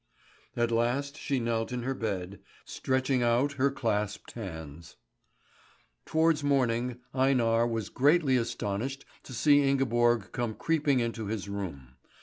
[0.57, 4.95] At last she knelt in her bed, stretching out her clasped hands.
[6.07, 11.97] Towards morning Einar was greatly astonished to see Ingeborg come creeping into his room.